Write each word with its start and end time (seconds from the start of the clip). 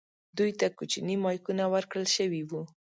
دوی 0.37 0.51
ته 0.59 0.65
کوچني 0.77 1.15
مایکونه 1.23 1.63
ورکړل 1.73 2.05
شوي 2.15 2.41
وو. 2.49 2.61